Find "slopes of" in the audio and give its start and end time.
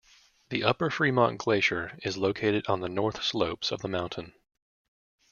3.21-3.83